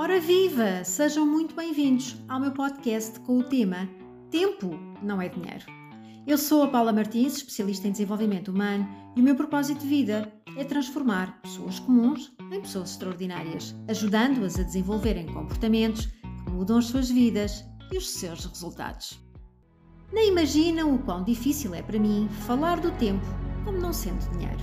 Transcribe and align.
Ora 0.00 0.20
viva! 0.20 0.84
Sejam 0.84 1.26
muito 1.26 1.56
bem-vindos 1.56 2.16
ao 2.28 2.38
meu 2.38 2.52
podcast 2.52 3.18
com 3.18 3.40
o 3.40 3.42
tema 3.42 3.90
Tempo 4.30 4.78
não 5.02 5.20
é 5.20 5.28
dinheiro. 5.28 5.66
Eu 6.24 6.38
sou 6.38 6.62
a 6.62 6.68
Paula 6.68 6.92
Martins, 6.92 7.38
especialista 7.38 7.88
em 7.88 7.90
desenvolvimento 7.90 8.52
humano, 8.52 8.88
e 9.16 9.20
o 9.20 9.24
meu 9.24 9.34
propósito 9.34 9.80
de 9.80 9.88
vida 9.88 10.32
é 10.56 10.62
transformar 10.62 11.42
pessoas 11.42 11.80
comuns 11.80 12.32
em 12.52 12.60
pessoas 12.60 12.92
extraordinárias, 12.92 13.74
ajudando-as 13.88 14.56
a 14.56 14.62
desenvolverem 14.62 15.26
comportamentos 15.26 16.06
que 16.06 16.50
mudam 16.52 16.78
as 16.78 16.84
suas 16.84 17.10
vidas 17.10 17.64
e 17.90 17.98
os 17.98 18.08
seus 18.08 18.44
resultados. 18.44 19.20
Nem 20.12 20.28
imaginam 20.28 20.94
o 20.94 21.00
quão 21.00 21.24
difícil 21.24 21.74
é 21.74 21.82
para 21.82 21.98
mim 21.98 22.28
falar 22.46 22.78
do 22.78 22.92
tempo 22.92 23.26
como 23.64 23.78
não 23.78 23.92
sendo 23.92 24.30
dinheiro. 24.30 24.62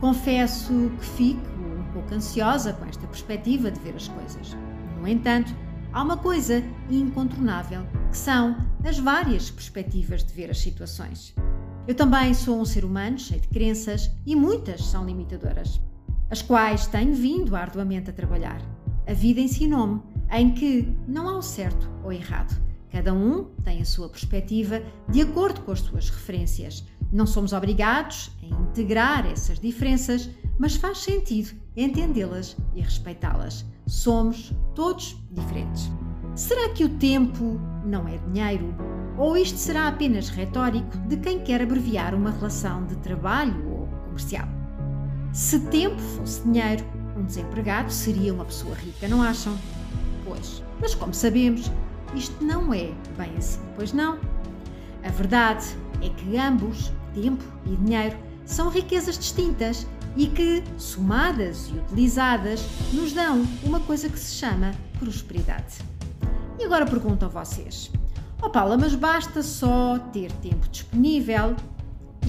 Confesso 0.00 0.90
que 0.98 1.04
fico 1.04 1.60
um 1.90 1.92
pouco 1.92 2.14
ansiosa 2.14 2.72
com 2.72 2.86
esta 2.86 3.06
perspectiva 3.06 3.70
de 3.70 3.78
ver 3.80 3.94
as 3.96 4.08
coisas. 4.08 4.56
No 5.00 5.08
entanto, 5.08 5.56
há 5.94 6.02
uma 6.02 6.18
coisa 6.18 6.62
incontornável 6.90 7.86
que 8.10 8.16
são 8.18 8.54
as 8.84 8.98
várias 8.98 9.50
perspectivas 9.50 10.22
de 10.22 10.34
ver 10.34 10.50
as 10.50 10.58
situações. 10.58 11.34
Eu 11.88 11.94
também 11.94 12.34
sou 12.34 12.60
um 12.60 12.66
ser 12.66 12.84
humano 12.84 13.18
cheio 13.18 13.40
de 13.40 13.48
crenças 13.48 14.10
e 14.26 14.36
muitas 14.36 14.84
são 14.84 15.06
limitadoras, 15.06 15.80
as 16.28 16.42
quais 16.42 16.86
tenho 16.86 17.14
vindo 17.14 17.56
arduamente 17.56 18.10
a 18.10 18.12
trabalhar. 18.12 18.60
A 19.06 19.14
vida 19.14 19.40
ensinou-me 19.40 20.02
em 20.30 20.52
que 20.52 20.94
não 21.08 21.26
há 21.28 21.38
o 21.38 21.42
certo 21.42 21.90
ou 22.04 22.12
errado. 22.12 22.60
Cada 22.90 23.14
um 23.14 23.44
tem 23.64 23.80
a 23.80 23.86
sua 23.86 24.08
perspectiva 24.08 24.82
de 25.08 25.22
acordo 25.22 25.62
com 25.62 25.72
as 25.72 25.80
suas 25.80 26.10
referências. 26.10 26.84
Não 27.10 27.26
somos 27.26 27.54
obrigados 27.54 28.30
a 28.42 28.46
integrar 28.46 29.26
essas 29.26 29.58
diferenças, 29.58 30.28
mas 30.58 30.76
faz 30.76 30.98
sentido 30.98 31.58
entendê-las 31.74 32.54
e 32.74 32.82
respeitá-las. 32.82 33.64
Somos 33.90 34.52
todos 34.76 35.16
diferentes. 35.32 35.90
Será 36.36 36.68
que 36.68 36.84
o 36.84 36.88
tempo 36.88 37.60
não 37.84 38.06
é 38.06 38.18
dinheiro? 38.18 38.72
Ou 39.18 39.36
isto 39.36 39.58
será 39.58 39.88
apenas 39.88 40.28
retórico 40.28 40.96
de 41.08 41.16
quem 41.16 41.40
quer 41.40 41.60
abreviar 41.60 42.14
uma 42.14 42.30
relação 42.30 42.86
de 42.86 42.94
trabalho 42.98 43.68
ou 43.68 43.88
comercial? 44.04 44.46
Se 45.32 45.58
tempo 45.66 46.00
fosse 46.00 46.40
dinheiro, 46.44 46.84
um 47.16 47.24
desempregado 47.24 47.90
seria 47.90 48.32
uma 48.32 48.44
pessoa 48.44 48.76
rica, 48.76 49.08
não 49.08 49.24
acham? 49.24 49.58
Pois, 50.24 50.62
mas 50.80 50.94
como 50.94 51.12
sabemos, 51.12 51.68
isto 52.14 52.44
não 52.44 52.72
é 52.72 52.92
bem 53.18 53.36
assim, 53.36 53.58
pois 53.74 53.92
não? 53.92 54.20
A 55.02 55.10
verdade 55.10 55.66
é 56.00 56.10
que 56.10 56.38
ambos, 56.38 56.92
tempo 57.12 57.42
e 57.66 57.74
dinheiro, 57.74 58.16
são 58.44 58.68
riquezas 58.68 59.18
distintas 59.18 59.84
e 60.16 60.26
que, 60.26 60.62
somadas 60.76 61.68
e 61.68 61.78
utilizadas, 61.78 62.64
nos 62.92 63.12
dão 63.12 63.46
uma 63.62 63.80
coisa 63.80 64.08
que 64.08 64.18
se 64.18 64.34
chama 64.34 64.72
prosperidade. 64.98 65.78
E 66.58 66.64
agora 66.64 66.84
pergunto 66.84 67.24
a 67.24 67.28
vocês: 67.28 67.90
Oh 68.42 68.50
Paula, 68.50 68.76
mas 68.76 68.94
basta 68.94 69.42
só 69.42 69.98
ter 70.12 70.30
tempo 70.32 70.68
disponível? 70.68 71.56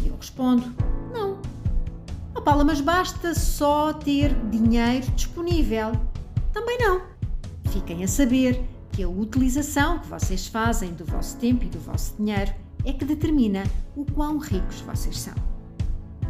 E 0.01 0.07
eu 0.07 0.15
respondo: 0.15 0.73
Não. 1.13 1.39
Oh 2.35 2.41
Paula, 2.41 2.63
mas 2.63 2.81
basta 2.81 3.33
só 3.35 3.93
ter 3.93 4.33
dinheiro 4.49 5.09
disponível? 5.11 5.91
Também 6.53 6.77
não. 6.77 7.01
Fiquem 7.65 8.03
a 8.03 8.07
saber 8.07 8.61
que 8.91 9.03
a 9.03 9.09
utilização 9.09 9.99
que 9.99 10.07
vocês 10.07 10.47
fazem 10.47 10.93
do 10.93 11.05
vosso 11.05 11.37
tempo 11.37 11.63
e 11.63 11.69
do 11.69 11.79
vosso 11.79 12.15
dinheiro 12.17 12.53
é 12.85 12.91
que 12.91 13.05
determina 13.05 13.63
o 13.95 14.05
quão 14.05 14.37
ricos 14.37 14.81
vocês 14.81 15.17
são. 15.19 15.50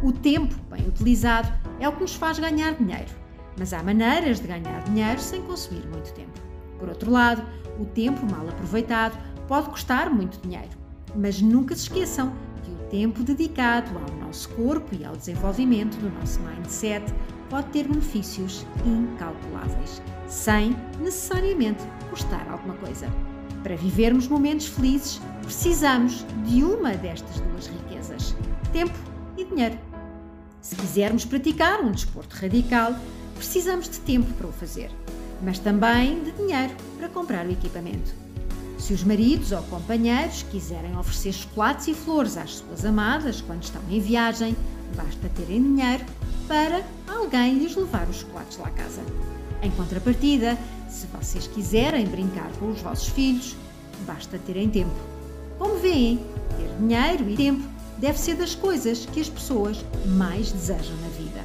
O 0.02 0.10
tempo 0.10 0.52
bem 0.68 0.88
utilizado 0.88 1.48
é 1.78 1.88
o 1.88 1.92
que 1.92 2.00
nos 2.00 2.16
faz 2.16 2.36
ganhar 2.36 2.74
dinheiro, 2.74 3.12
mas 3.56 3.72
há 3.72 3.84
maneiras 3.84 4.40
de 4.40 4.48
ganhar 4.48 4.82
dinheiro 4.82 5.20
sem 5.20 5.40
consumir 5.42 5.86
muito 5.86 6.12
tempo. 6.12 6.40
Por 6.76 6.88
outro 6.88 7.08
lado, 7.08 7.44
o 7.78 7.84
tempo 7.84 8.26
mal 8.28 8.48
aproveitado 8.48 9.16
pode 9.46 9.70
custar 9.70 10.10
muito 10.10 10.40
dinheiro, 10.40 10.70
mas 11.14 11.40
nunca 11.40 11.76
se 11.76 11.82
esqueçam 11.82 12.32
que 12.64 12.70
o 12.72 12.88
tempo 12.88 13.22
dedicado 13.22 13.96
ao 13.96 14.26
nosso 14.26 14.48
corpo 14.50 14.92
e 14.92 15.04
ao 15.04 15.14
desenvolvimento 15.14 15.96
do 15.98 16.10
nosso 16.18 16.40
mindset 16.40 17.04
pode 17.48 17.68
ter 17.68 17.86
benefícios 17.86 18.66
incalculáveis, 18.84 20.02
sem 20.26 20.74
necessariamente 20.98 21.84
custar 22.10 22.44
alguma 22.50 22.74
coisa. 22.74 23.06
Para 23.62 23.76
vivermos 23.76 24.26
momentos 24.26 24.66
felizes, 24.66 25.20
precisamos 25.42 26.26
de 26.44 26.64
uma 26.64 26.94
destas 26.94 27.38
duas 27.38 27.68
riquezas: 27.68 28.34
tempo 28.72 28.98
e 29.36 29.44
dinheiro. 29.44 29.91
Se 30.62 30.76
quisermos 30.76 31.24
praticar 31.24 31.80
um 31.80 31.90
desporto 31.90 32.36
radical, 32.36 32.94
precisamos 33.34 33.88
de 33.88 33.98
tempo 33.98 34.32
para 34.34 34.46
o 34.46 34.52
fazer, 34.52 34.92
mas 35.42 35.58
também 35.58 36.22
de 36.22 36.30
dinheiro 36.30 36.72
para 36.96 37.08
comprar 37.08 37.44
o 37.44 37.50
equipamento. 37.50 38.14
Se 38.78 38.92
os 38.92 39.02
maridos 39.02 39.50
ou 39.50 39.60
companheiros 39.64 40.44
quiserem 40.52 40.96
oferecer 40.96 41.32
chocolates 41.32 41.88
e 41.88 41.94
flores 41.94 42.36
às 42.36 42.58
suas 42.58 42.84
amadas 42.84 43.40
quando 43.40 43.64
estão 43.64 43.82
em 43.90 44.00
viagem, 44.00 44.56
basta 44.96 45.28
terem 45.30 45.62
dinheiro 45.62 46.04
para 46.46 46.84
alguém 47.08 47.58
lhes 47.58 47.74
levar 47.74 48.08
os 48.08 48.20
chocolates 48.20 48.56
lá 48.58 48.68
à 48.68 48.70
casa. 48.70 49.02
Em 49.62 49.70
contrapartida, 49.72 50.56
se 50.88 51.08
vocês 51.08 51.48
quiserem 51.48 52.06
brincar 52.06 52.50
com 52.60 52.70
os 52.70 52.80
vossos 52.80 53.08
filhos, 53.08 53.56
basta 54.06 54.38
terem 54.38 54.70
tempo. 54.70 54.94
Como 55.58 55.78
veem, 55.78 56.18
ter 56.56 56.68
dinheiro 56.78 57.28
e 57.30 57.36
tempo 57.36 57.71
deve 58.02 58.18
ser 58.18 58.34
das 58.34 58.52
coisas 58.52 59.06
que 59.06 59.20
as 59.20 59.28
pessoas 59.28 59.82
mais 60.04 60.50
desejam 60.50 60.96
na 60.96 61.08
vida. 61.10 61.40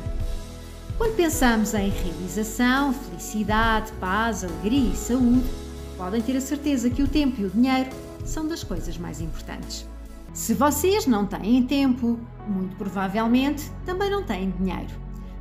Quando 0.98 1.16
pensamos 1.16 1.76
em 1.76 1.90
realização, 1.90 2.92
felicidade, 2.92 3.92
paz, 4.00 4.44
alegria 4.44 4.90
e 4.92 4.96
saúde, 4.96 5.48
podem 5.96 6.20
ter 6.20 6.36
a 6.36 6.42
certeza 6.42 6.90
que 6.90 7.04
o 7.04 7.08
tempo 7.08 7.40
e 7.40 7.46
o 7.46 7.50
dinheiro 7.52 7.92
são 8.26 8.48
das 8.48 8.64
coisas 8.64 8.98
mais 8.98 9.22
importantes. 9.22 9.88
Se 10.34 10.56
vocês 10.56 11.06
não 11.06 11.28
têm 11.28 11.62
tempo, 11.62 12.20
muito 12.48 12.76
provavelmente 12.76 13.72
também 13.86 14.10
não 14.10 14.24
têm 14.24 14.50
dinheiro. 14.50 14.90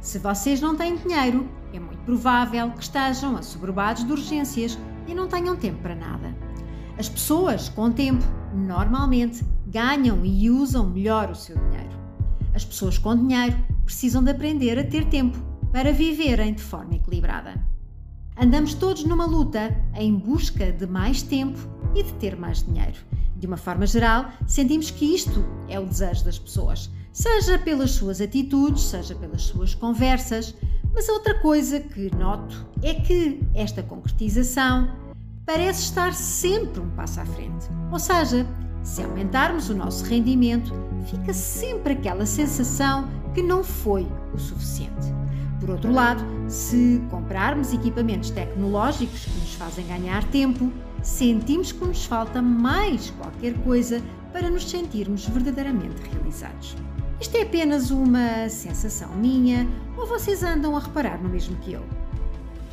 Se 0.03 0.19
vocês 0.19 0.61
não 0.61 0.77
têm 0.77 0.97
dinheiro, 0.97 1.49
é 1.73 1.81
muito 1.81 2.03
provável 2.05 2.71
que 2.73 2.83
estejam 2.83 3.39
assoberbados 3.39 4.05
de 4.05 4.13
urgências 4.13 4.79
e 5.07 5.15
não 5.15 5.29
tenham 5.29 5.57
tempo 5.57 5.79
para 5.81 5.95
nada. 5.95 6.37
As 6.99 7.09
pessoas 7.09 7.71
com 7.71 7.91
tempo 7.91 8.25
normalmente 8.55 9.43
ganham 9.67 10.25
e 10.25 10.51
usam 10.51 10.89
melhor 10.89 11.31
o 11.31 11.35
seu 11.35 11.57
dinheiro. 11.57 11.97
As 12.55 12.65
pessoas 12.65 12.99
com 12.99 13.17
dinheiro 13.17 13.57
precisam 13.85 14.23
de 14.23 14.31
aprender 14.31 14.79
a 14.79 14.85
ter 14.85 15.05
tempo 15.07 15.39
para 15.73 15.93
viverem 15.93 16.55
de 16.55 16.63
forma 16.63 16.95
equilibrada. 16.95 17.55
Andamos 18.39 18.75
todos 18.75 19.05
numa 19.05 19.27
luta 19.27 19.75
em 19.95 20.15
busca 20.15 20.71
de 20.71 20.87
mais 20.87 21.23
tempo 21.23 21.59
e 21.95 22.03
de 22.03 22.13
ter 22.15 22.37
mais 22.37 22.63
dinheiro. 22.63 22.99
De 23.37 23.47
uma 23.47 23.57
forma 23.57 23.87
geral, 23.87 24.31
sentimos 24.47 24.91
que 24.91 25.05
isto 25.15 25.45
é 25.69 25.79
o 25.79 25.87
desejo 25.87 26.25
das 26.25 26.39
pessoas, 26.39 26.91
seja 27.13 27.59
pelas 27.59 27.93
suas 27.93 28.21
atitudes, 28.21 28.83
seja 28.83 29.15
pelas 29.15 29.43
suas 29.43 29.75
conversas. 29.75 30.55
Mas 30.95 31.09
outra 31.09 31.39
coisa 31.41 31.81
que 31.81 32.15
noto 32.15 32.67
é 32.83 32.95
que 32.95 33.41
esta 33.55 33.83
concretização 33.83 34.91
parece 35.45 35.83
estar 35.83 36.15
sempre 36.15 36.81
um 36.81 36.91
passo 36.91 37.21
à 37.21 37.27
frente. 37.27 37.67
Ou 37.93 37.99
seja, 37.99 38.47
se 38.87 39.03
aumentarmos 39.03 39.69
o 39.69 39.75
nosso 39.75 40.05
rendimento, 40.05 40.73
fica 41.11 41.35
sempre 41.35 41.95
aquela 41.95 42.25
sensação 42.25 43.09
que 43.35 43.43
não 43.43 43.65
foi 43.65 44.07
o 44.33 44.39
suficiente. 44.39 45.13
Por 45.59 45.71
outro 45.71 45.93
lado, 45.93 46.23
se 46.49 47.03
comprarmos 47.11 47.73
equipamentos 47.73 48.31
tecnológicos 48.31 49.25
que 49.25 49.41
nos 49.41 49.55
fazem 49.55 49.85
ganhar 49.89 50.23
tempo, 50.31 50.73
sentimos 51.03 51.73
que 51.73 51.85
nos 51.85 52.05
falta 52.05 52.41
mais 52.41 53.11
qualquer 53.11 53.55
coisa 53.65 54.01
para 54.33 54.49
nos 54.49 54.71
sentirmos 54.71 55.27
verdadeiramente 55.27 56.01
realizados. 56.13 56.77
Isto 57.21 57.39
é 57.39 57.43
apenas 57.43 57.91
uma 57.91 58.49
sensação 58.49 59.09
minha 59.17 59.67
ou 59.97 60.07
vocês 60.07 60.45
andam 60.45 60.77
a 60.77 60.81
reparar 60.81 61.21
no 61.21 61.29
mesmo 61.29 61.57
que 61.57 61.73
eu? 61.73 61.83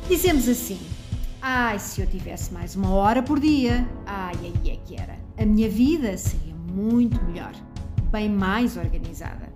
Dizemos 0.08 0.48
assim: 0.48 0.78
Ai, 1.46 1.78
se 1.78 2.00
eu 2.00 2.06
tivesse 2.06 2.54
mais 2.54 2.74
uma 2.74 2.88
hora 2.88 3.22
por 3.22 3.38
dia, 3.38 3.86
ai, 4.06 4.32
aí 4.42 4.70
é 4.70 4.76
que 4.76 4.98
era. 4.98 5.18
A 5.38 5.44
minha 5.44 5.68
vida 5.68 6.16
seria 6.16 6.54
muito 6.54 7.22
melhor, 7.22 7.52
bem 8.10 8.30
mais 8.30 8.78
organizada. 8.78 9.52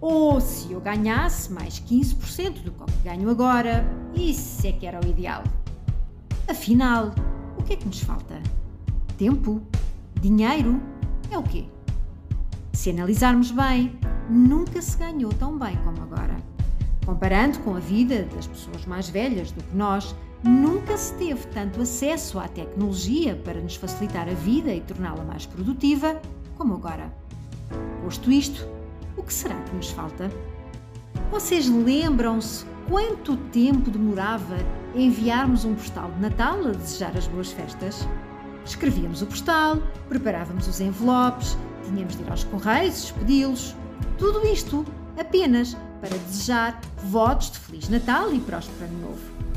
Ou 0.00 0.40
se 0.40 0.72
eu 0.72 0.80
ganhasse 0.80 1.52
mais 1.52 1.78
15% 1.78 2.62
do 2.62 2.72
que 2.72 2.92
ganho 3.04 3.28
agora, 3.28 3.86
isso 4.14 4.66
é 4.66 4.72
que 4.72 4.86
era 4.86 4.98
o 4.98 5.06
ideal. 5.06 5.44
Afinal, 6.48 7.14
o 7.58 7.64
que 7.64 7.74
é 7.74 7.76
que 7.76 7.86
nos 7.86 8.00
falta? 8.00 8.40
Tempo? 9.18 9.60
Dinheiro? 10.22 10.80
É 11.30 11.36
o 11.36 11.42
quê? 11.42 11.66
Se 12.72 12.88
analisarmos 12.88 13.50
bem, 13.50 13.94
nunca 14.30 14.80
se 14.80 14.96
ganhou 14.96 15.34
tão 15.34 15.58
bem 15.58 15.76
como 15.84 16.00
agora. 16.00 16.38
Comparando 17.04 17.58
com 17.58 17.76
a 17.76 17.78
vida 17.78 18.26
das 18.34 18.46
pessoas 18.46 18.86
mais 18.86 19.10
velhas 19.10 19.52
do 19.52 19.62
que 19.62 19.76
nós, 19.76 20.16
nunca 20.42 20.96
se 20.96 21.14
teve 21.14 21.46
tanto 21.48 21.82
acesso 21.82 22.38
à 22.38 22.48
tecnologia 22.48 23.36
para 23.44 23.60
nos 23.60 23.76
facilitar 23.76 24.28
a 24.28 24.34
vida 24.34 24.72
e 24.72 24.80
torná-la 24.80 25.24
mais 25.24 25.46
produtiva 25.46 26.20
como 26.56 26.74
agora. 26.74 27.12
Posto 28.02 28.30
isto, 28.30 28.66
o 29.16 29.22
que 29.22 29.32
será 29.32 29.54
que 29.62 29.76
nos 29.76 29.90
falta? 29.90 30.30
Vocês 31.30 31.68
lembram-se 31.68 32.64
quanto 32.88 33.36
tempo 33.36 33.90
demorava 33.90 34.56
enviarmos 34.94 35.64
um 35.64 35.74
postal 35.74 36.10
de 36.12 36.20
Natal 36.20 36.58
a 36.66 36.72
desejar 36.72 37.16
as 37.16 37.26
boas 37.28 37.52
festas? 37.52 38.06
Escrevíamos 38.64 39.22
o 39.22 39.26
postal, 39.26 39.78
preparávamos 40.08 40.66
os 40.66 40.80
envelopes, 40.80 41.56
tínhamos 41.84 42.16
de 42.16 42.22
ir 42.22 42.30
aos 42.30 42.44
correios, 42.44 43.04
expedi-los. 43.04 43.76
Tudo 44.18 44.46
isto 44.46 44.84
apenas 45.18 45.76
para 46.00 46.16
desejar 46.16 46.80
votos 47.04 47.52
de 47.52 47.58
Feliz 47.58 47.88
Natal 47.88 48.32
e 48.32 48.40
próspero 48.40 48.84
Ano 48.84 49.08
Novo. 49.08 49.49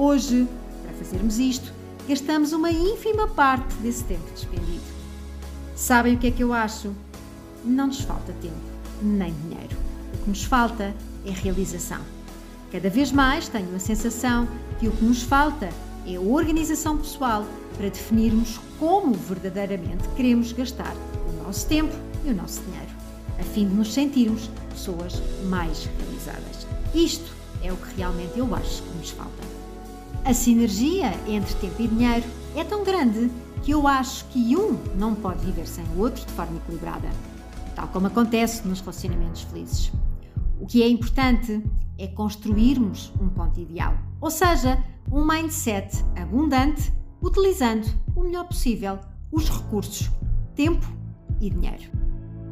Hoje, 0.00 0.46
para 0.84 0.92
fazermos 0.92 1.40
isto, 1.40 1.72
gastamos 2.08 2.52
uma 2.52 2.70
ínfima 2.70 3.26
parte 3.26 3.74
desse 3.78 4.04
tempo 4.04 4.30
despendido. 4.32 4.80
Sabem 5.74 6.14
o 6.14 6.18
que 6.18 6.28
é 6.28 6.30
que 6.30 6.44
eu 6.44 6.52
acho? 6.52 6.94
Não 7.64 7.88
nos 7.88 8.02
falta 8.02 8.32
tempo, 8.40 8.54
nem 9.02 9.34
dinheiro. 9.42 9.76
O 10.14 10.18
que 10.18 10.28
nos 10.30 10.44
falta 10.44 10.94
é 11.26 11.30
realização. 11.30 11.98
Cada 12.70 12.88
vez 12.88 13.10
mais 13.10 13.48
tenho 13.48 13.74
a 13.74 13.80
sensação 13.80 14.46
que 14.78 14.86
o 14.86 14.92
que 14.92 15.04
nos 15.04 15.24
falta 15.24 15.68
é 16.06 16.16
organização 16.16 16.96
pessoal 16.96 17.44
para 17.76 17.88
definirmos 17.88 18.60
como 18.78 19.14
verdadeiramente 19.14 20.08
queremos 20.16 20.52
gastar 20.52 20.94
o 21.28 21.44
nosso 21.44 21.66
tempo 21.66 21.92
e 22.24 22.30
o 22.30 22.36
nosso 22.36 22.62
dinheiro, 22.62 22.92
a 23.36 23.42
fim 23.42 23.66
de 23.66 23.74
nos 23.74 23.92
sentirmos 23.92 24.48
pessoas 24.70 25.20
mais 25.46 25.88
realizadas. 25.98 26.68
Isto 26.94 27.32
é 27.64 27.72
o 27.72 27.76
que 27.76 27.96
realmente 27.96 28.38
eu 28.38 28.54
acho 28.54 28.80
que 28.80 28.96
nos 28.96 29.10
falta. 29.10 29.67
A 30.24 30.34
sinergia 30.34 31.12
entre 31.26 31.54
tempo 31.54 31.82
e 31.82 31.88
dinheiro 31.88 32.26
é 32.54 32.64
tão 32.64 32.84
grande 32.84 33.30
que 33.62 33.70
eu 33.72 33.86
acho 33.86 34.24
que 34.26 34.56
um 34.56 34.78
não 34.96 35.14
pode 35.14 35.44
viver 35.44 35.66
sem 35.66 35.84
o 35.96 36.00
outro 36.00 36.24
de 36.24 36.32
forma 36.32 36.56
equilibrada, 36.56 37.08
tal 37.74 37.88
como 37.88 38.06
acontece 38.06 38.66
nos 38.66 38.80
relacionamentos 38.80 39.42
felizes. 39.42 39.92
O 40.60 40.66
que 40.66 40.82
é 40.82 40.88
importante 40.88 41.62
é 41.98 42.06
construirmos 42.06 43.12
um 43.20 43.28
ponto 43.28 43.60
ideal, 43.60 43.96
ou 44.20 44.30
seja, 44.30 44.82
um 45.10 45.24
mindset 45.24 46.04
abundante, 46.16 46.92
utilizando 47.22 47.86
o 48.14 48.22
melhor 48.22 48.44
possível 48.44 48.98
os 49.32 49.48
recursos, 49.48 50.10
tempo 50.54 50.86
e 51.40 51.50
dinheiro. 51.50 51.90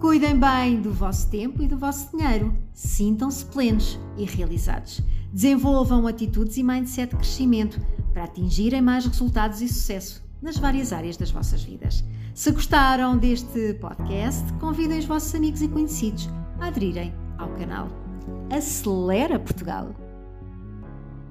Cuidem 0.01 0.39
bem 0.39 0.81
do 0.81 0.93
vosso 0.93 1.29
tempo 1.31 1.63
e 1.63 1.67
do 1.67 1.79
vosso 1.79 2.15
dinheiro. 2.15 2.55
Sintam-se 2.75 3.45
plenos 3.47 3.99
e 4.17 4.25
realizados. 4.25 5.01
Desenvolvam 5.33 6.07
atitudes 6.07 6.57
e 6.57 6.63
mindset 6.63 7.11
de 7.11 7.17
crescimento 7.17 7.81
para 8.13 8.25
atingirem 8.25 8.81
mais 8.81 9.05
resultados 9.07 9.61
e 9.61 9.69
sucesso 9.69 10.25
nas 10.41 10.57
várias 10.57 10.93
áreas 10.93 11.17
das 11.17 11.31
vossas 11.31 11.63
vidas. 11.63 12.05
Se 12.35 12.51
gostaram 12.51 13.17
deste 13.17 13.75
podcast, 13.75 14.53
convidem 14.55 14.99
os 14.99 15.05
vossos 15.05 15.35
amigos 15.35 15.63
e 15.63 15.69
conhecidos 15.69 16.29
a 16.61 16.69
aderirem 16.69 17.13
ao 17.39 17.49
canal. 17.51 17.89
Acelera 18.51 19.39
Portugal! 19.39 20.06